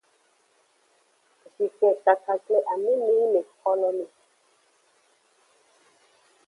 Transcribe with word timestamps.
Zhinkpin 1.53 1.93
kakakle 2.05 2.57
amene 2.71 3.07
yi 3.17 3.25
le 3.33 3.39
exo 3.43 3.71
lo 3.79 3.89
me. 3.97 4.05